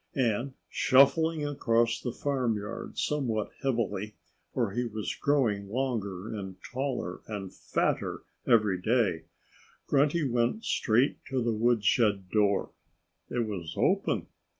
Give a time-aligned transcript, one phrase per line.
[0.15, 4.15] And shuffling across the farmyard somewhat heavily
[4.51, 9.25] for he was growing longer and taller and fatter every day
[9.85, 12.71] Grunty went straight to the woodshed door.
[13.29, 14.25] It was open.